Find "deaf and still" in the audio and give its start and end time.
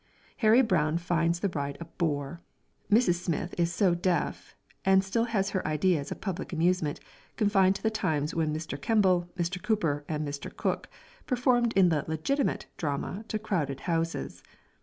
3.93-5.25